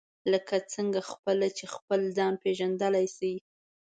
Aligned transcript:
لکه 0.31 0.55
څنګه 0.73 0.99
خپله 1.11 1.47
چې 1.57 1.65
خپل 1.75 1.99
ځان 2.17 2.33
پېژندلای 2.43 3.05
شئ. 3.15 3.33